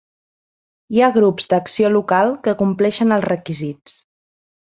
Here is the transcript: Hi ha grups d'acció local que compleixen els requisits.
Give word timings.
Hi 0.95 1.01
ha 1.01 1.09
grups 1.17 1.51
d'acció 1.51 1.91
local 1.97 2.33
que 2.47 2.57
compleixen 2.63 3.17
els 3.17 3.27
requisits. 3.33 3.99